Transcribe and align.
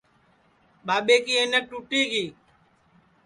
ٻاٻے 0.85 1.17
کی 1.25 1.33
اینک 1.39 1.63
ٹوٹی 1.69 2.01
گی 2.11 2.25